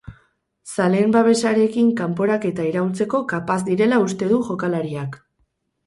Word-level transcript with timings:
Zaleen 0.75 1.13
babesarekin 1.15 1.91
kanporaketa 2.01 2.67
iraultzeko 2.73 3.23
kapaz 3.35 3.61
direla 3.71 4.05
uste 4.09 4.35
du 4.35 4.45
jokalariak. 4.53 5.25